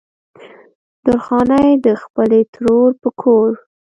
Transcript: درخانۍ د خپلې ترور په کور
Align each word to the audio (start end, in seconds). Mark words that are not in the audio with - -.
درخانۍ 1.05 1.69
د 1.85 1.87
خپلې 2.03 2.39
ترور 2.53 2.89
په 3.01 3.09
کور 3.21 3.49